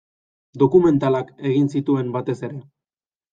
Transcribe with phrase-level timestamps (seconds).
[0.61, 2.59] Dokumentalak egin zituen batez ere.